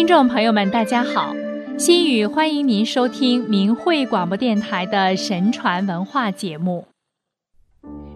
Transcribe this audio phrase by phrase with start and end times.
[0.00, 1.36] 听众朋友们，大家好，
[1.76, 6.86] 心雨欢迎您收听明慧广播电台的神传文化节目。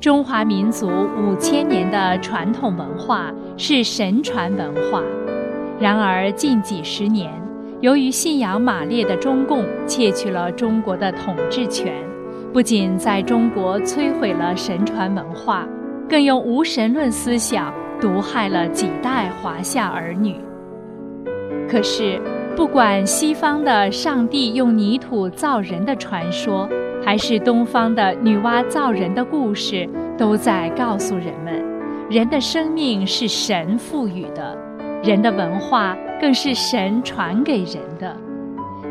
[0.00, 5.02] 中华民族五千年的传统文化是神传文化，
[5.80, 7.32] 然而近几十年，
[7.80, 11.92] 由于信仰马列的中共窃取了中国的统治权，
[12.52, 15.66] 不仅在中国摧毁了神传文化，
[16.08, 20.36] 更用无神论思想毒害了几代华夏儿女。
[21.72, 22.20] 可是，
[22.54, 26.68] 不管西方的上帝用泥土造人的传说，
[27.02, 31.64] 还是东方的女娲造人的故事，都在告诉人们：
[32.10, 34.54] 人的生命是神赋予的，
[35.02, 38.14] 人的文化更是神传给人的。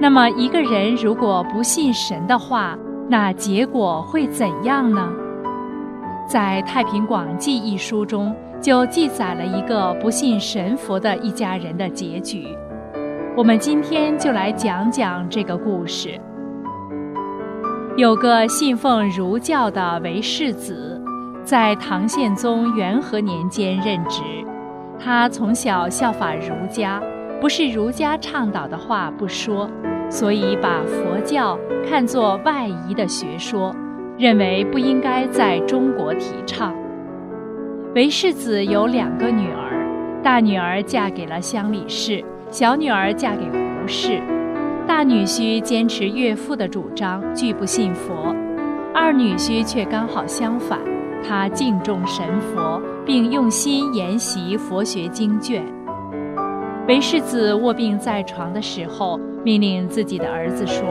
[0.00, 5.12] 那么，一个人如果不信神的话，那结果会怎样呢？
[6.28, 12.46] 在《太平广记》一书中，就记载了一个不信神佛的一家人的结局。
[13.38, 16.20] 我们今天就来讲讲这个故事。
[17.96, 21.00] 有个信奉儒教的韦氏子，
[21.44, 24.22] 在唐宪宗元和年间任职。
[24.98, 27.00] 他从小效法儒家，
[27.40, 29.70] 不是儒家倡导的话不说，
[30.10, 31.56] 所以把佛教
[31.88, 33.72] 看作外夷的学说，
[34.18, 36.74] 认为不应该在中国提倡。
[37.94, 42.24] 韦氏子有两个女儿，大女儿嫁给了乡里氏。
[42.50, 44.22] 小女儿嫁给胡氏，
[44.86, 48.34] 大女婿坚持岳父的主张，拒不信佛；
[48.94, 50.78] 二女婿却刚好相反，
[51.22, 55.62] 他敬重神佛，并用心研习佛学经卷。
[56.88, 60.82] 韦世子卧病在床的时候，命令自己的儿子说：“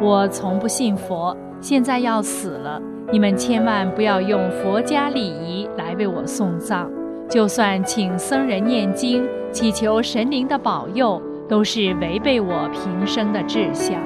[0.00, 2.80] 我从不信佛，现在要死了，
[3.12, 6.90] 你们千万不要用佛家礼仪来为我送葬。”
[7.28, 14.00] 就算请僧人念经，祈求神灵的保佑，都是违背我平生的志向。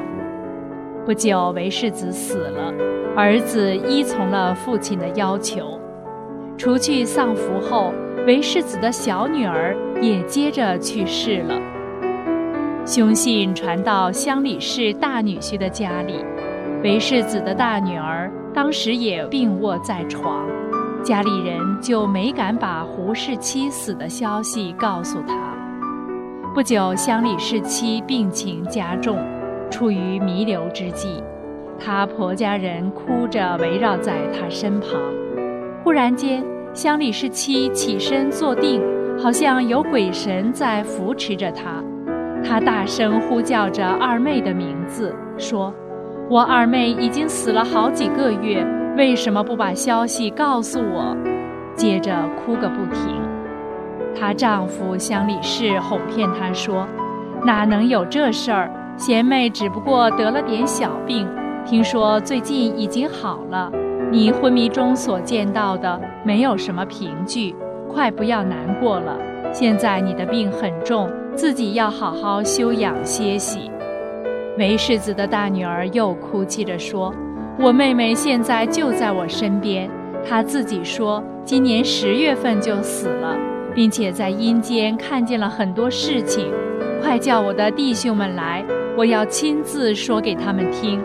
[1.04, 2.72] 不久，韦世子死了，
[3.14, 5.78] 儿子依从了父亲的要求。
[6.56, 7.92] 除去丧服后，
[8.26, 11.60] 韦世子的小女儿也接着去世了。
[12.86, 16.24] 凶信传到乡里氏大女婿的家里，
[16.82, 20.46] 韦世子的大女儿当时也病卧在床。
[21.02, 25.34] 家里人就没敢把胡氏妻死的消息告诉他。
[26.54, 29.16] 不久，乡里氏妻病情加重，
[29.70, 31.22] 处于弥留之际，
[31.78, 34.90] 她婆家人哭着围绕在她身旁。
[35.82, 36.44] 忽然间，
[36.74, 38.82] 乡里氏妻起身坐定，
[39.18, 41.82] 好像有鬼神在扶持着她。
[42.44, 45.72] 她大声呼叫着二妹的名字，说
[46.28, 51.16] ：“我二妹已经死了好几个月。”为什么不把消息告诉我？
[51.74, 53.16] 接着哭个不停。
[54.18, 56.86] 她丈夫向李氏哄骗她说
[57.46, 58.70] ：“哪能有这事儿？
[58.96, 61.26] 贤妹只不过得了点小病，
[61.64, 63.72] 听说最近已经好了。
[64.10, 67.54] 你昏迷中所见到的没有什么凭据，
[67.88, 69.16] 快不要难过了。
[69.52, 73.70] 现在你的病很重，自己要好好休养歇息。”
[74.58, 77.14] 梅世子的大女儿又哭泣着说。
[77.62, 79.86] 我妹妹现在就在我身边，
[80.26, 83.36] 她自己说今年十月份就死了，
[83.74, 86.50] 并且在阴间看见了很多事情。
[87.02, 88.64] 快叫我的弟兄们来，
[88.96, 91.02] 我要亲自说给他们听。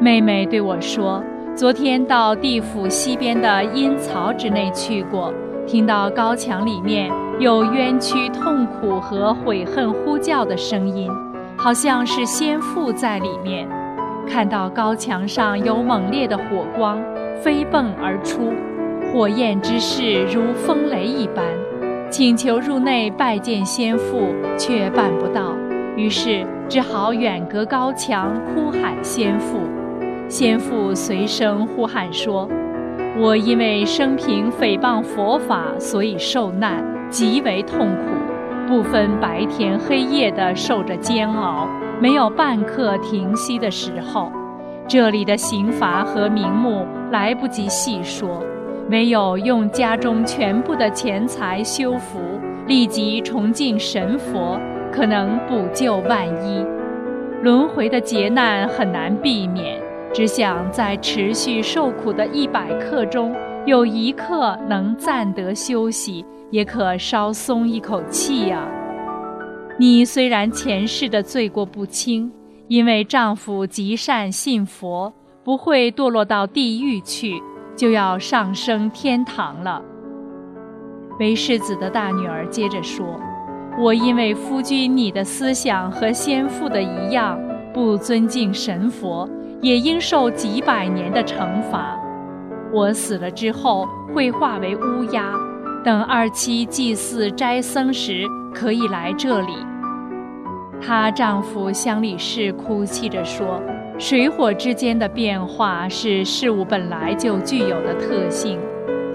[0.00, 1.22] 妹妹对我说，
[1.54, 5.32] 昨天到地府西边的阴曹之内去过，
[5.64, 7.08] 听到高墙里面
[7.38, 11.08] 有冤屈、痛苦和悔恨呼叫的声音，
[11.56, 13.68] 好像是先父在里面。
[14.28, 16.98] 看到高墙上有猛烈的火光
[17.42, 18.52] 飞迸而出，
[19.12, 21.44] 火焰之势如风雷一般，
[22.10, 25.54] 请求入内拜见先父，却办不到，
[25.96, 29.58] 于是只好远隔高墙哭喊先父。
[30.28, 32.48] 先父随声呼喊说
[33.20, 41.68] ：“我因为生平诽谤佛法，所以受难，极为痛苦，不分白天黑夜的受着煎熬。”
[42.02, 44.28] 没有半刻停息的时候，
[44.88, 48.42] 这里的刑罚和名目来不及细说，
[48.90, 52.18] 唯有用家中全部的钱财修福，
[52.66, 54.58] 立即崇敬神佛，
[54.90, 56.66] 可能补救万一。
[57.40, 59.80] 轮回的劫难很难避免，
[60.12, 63.32] 只想在持续受苦的一百刻中，
[63.64, 68.66] 有一刻能暂得休息，也可稍松一口气呀。
[69.82, 72.30] 你虽然前世的罪过不轻，
[72.68, 75.12] 因为丈夫极善信佛，
[75.42, 77.42] 不会堕落到地狱去，
[77.74, 79.82] 就要上升天堂了。
[81.18, 83.04] 韦世子的大女儿接着说
[83.76, 87.36] ：“我因为夫君你的思想和先父的一样，
[87.74, 89.28] 不尊敬神佛，
[89.60, 91.98] 也应受几百年的惩罚。
[92.72, 95.34] 我死了之后会化为乌鸦，
[95.84, 98.24] 等二七祭祀斋僧时，
[98.54, 99.56] 可以来这里。
[100.84, 103.62] 她丈夫乡里氏哭泣着说
[103.98, 108.58] ：“水火之间的变化是事物本来就具有的特性，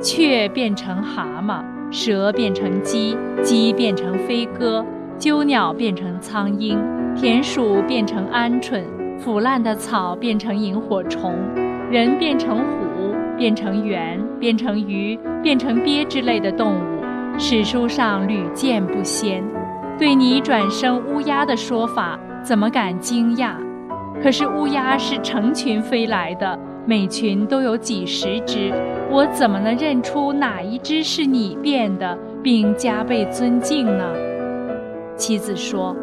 [0.01, 4.85] 雀变成蛤蟆。”蛇变成鸡，鸡变成飞鸽，
[5.17, 6.77] 鸠鸟变成苍鹰，
[7.15, 8.83] 田鼠变成鹌鹑，
[9.17, 11.33] 腐烂的草变成萤火虫，
[11.89, 19.41] 人变成虎，变成猿，变成鱼，变成鳖之类的动物，史书上屡见不鲜。
[19.97, 23.55] 对你转生乌鸦的说法，怎么敢惊讶？
[24.21, 26.57] 可是乌鸦是成群飞来的。
[26.85, 28.71] 每群都有几十只，
[29.11, 34.05] 我怎么能认出哪一只是你变的，并加倍尊敬呢？
[35.17, 35.93] 妻子说：“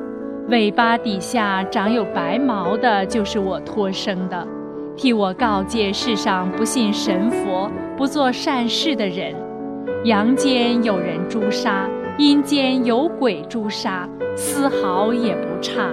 [0.51, 4.47] 尾巴底下长有白毛的，就是我托生的，
[4.95, 9.35] 替我告诫世上不信神佛、不做善事的人。
[10.05, 11.89] 阳间有人诛杀，
[12.19, 15.91] 阴间有鬼诛杀，丝毫也不差。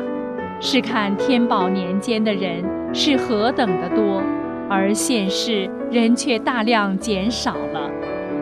[0.60, 2.64] 是看天宝年间的人
[2.94, 4.22] 是何等的多。”
[4.70, 7.90] 而现世人却大量减少了，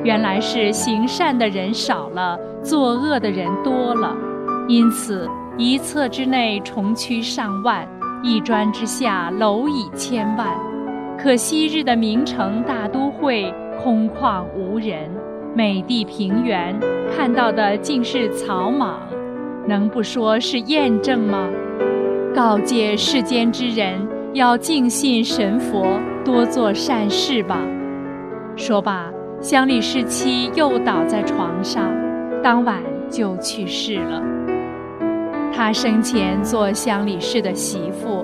[0.03, 4.15] 原来是行善的人少了，作恶的人多了。
[4.67, 5.27] 因此
[5.57, 7.87] 一侧之内重区上万，
[8.21, 10.55] 一砖之下楼以千万。
[11.17, 15.09] 可昔日的名城大都会空旷无人，
[15.55, 16.79] 美地平原
[17.15, 18.99] 看到的尽是草莽，
[19.67, 21.47] 能不说是验证吗？
[22.35, 25.99] 告诫世间之人要敬信神佛。
[26.25, 27.57] 多做善事吧。
[28.55, 29.11] 说罢，
[29.41, 31.91] 乡里氏妻又倒在床上，
[32.43, 34.21] 当晚就去世了。
[35.51, 38.23] 她生前做乡里氏的媳妇，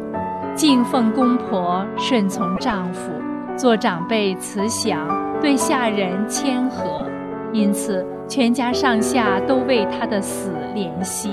[0.53, 3.11] 敬奉公婆，顺从丈夫，
[3.55, 5.07] 做长辈慈祥，
[5.41, 7.01] 对下人谦和，
[7.55, 11.31] 因此全家上下都为她的死怜惜，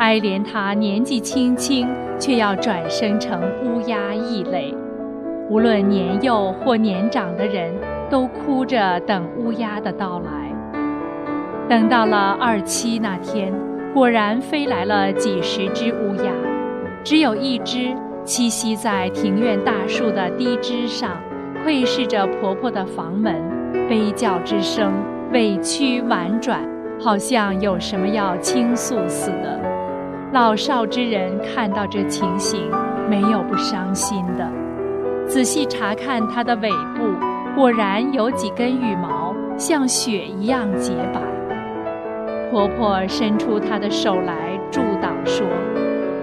[0.00, 1.88] 哀怜她年纪轻轻
[2.18, 4.74] 却要转生成乌鸦异类。
[5.48, 7.72] 无论年幼或年长的人，
[8.10, 10.30] 都哭着等乌鸦的到来。
[11.68, 13.54] 等到了二七那天，
[13.94, 16.32] 果然飞来了几十只乌鸦，
[17.04, 17.94] 只有一只
[18.24, 21.16] 栖息在庭院大树的低枝上，
[21.62, 23.36] 窥视着婆婆的房门，
[23.88, 24.92] 悲叫之声
[25.32, 26.60] 委屈婉转，
[27.00, 29.60] 好像有什么要倾诉似的。
[30.32, 32.68] 老少之人看到这情形，
[33.08, 34.48] 没有不伤心的。
[35.28, 37.14] 仔细查看它的尾部，
[37.54, 41.20] 果然有几根羽毛像雪一样洁白。
[42.50, 45.46] 婆婆伸出她的手来助挡，说：“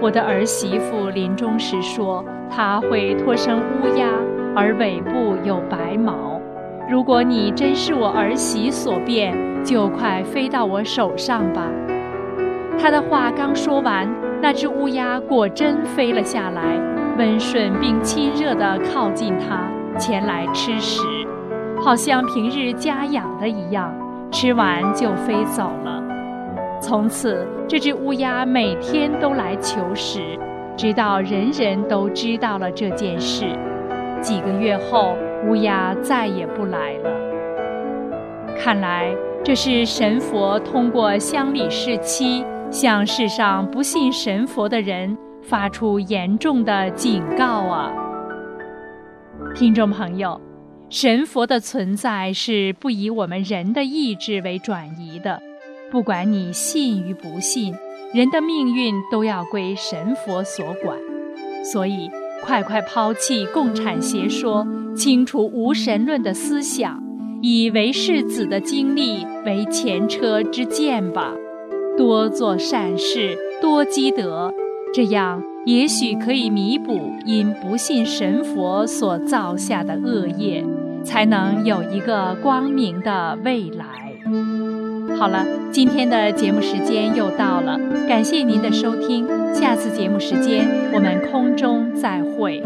[0.02, 4.06] 我的儿媳妇临终时说，她会托生乌鸦，
[4.54, 6.37] 而尾部有白毛。
[6.88, 11.68] 如果你真是我儿媳所变，就快飞到我手上吧。”
[12.80, 14.08] 她的话刚说完，
[14.40, 16.62] 那只乌鸦果真飞了下来。
[17.18, 19.68] 温顺并亲热地靠近他，
[19.98, 21.02] 前来吃食，
[21.82, 23.92] 好像平日家养的一样。
[24.30, 26.00] 吃完就飞走了。
[26.80, 30.20] 从此，这只乌鸦每天都来求食，
[30.76, 33.46] 直到人人都知道了这件事。
[34.20, 35.16] 几个月后，
[35.46, 37.10] 乌鸦再也不来了。
[38.58, 39.14] 看来，
[39.44, 45.16] 这是神佛通过乡里氏妻向世上不信神佛的人。
[45.40, 47.90] 发出严重的警告啊！
[49.54, 50.38] 听众朋友，
[50.90, 55.40] 神佛的存在是不以我们人的意志为转移的。
[55.90, 57.74] 不管你信与不信，
[58.12, 60.98] 人的命运都要归神佛所管。
[61.64, 62.10] 所以，
[62.44, 67.02] 快快抛弃共产邪说，清除无神论的思想，
[67.42, 71.34] 以为世子的经历为前车之鉴吧。
[71.96, 74.52] 多做善事，多积德。
[74.94, 80.64] 这样也许可以弥补因不信神佛所造下的恶业，
[81.04, 84.07] 才能有一个光明的未来。
[85.18, 87.76] 好了，今天的节目时间又到了，
[88.08, 92.62] 感谢您的收听，下次节目时间我们空中再会。